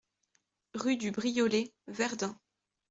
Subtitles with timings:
[0.73, 2.35] Rue du Briolet, Verdun